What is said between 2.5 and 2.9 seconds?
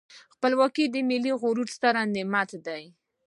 دی.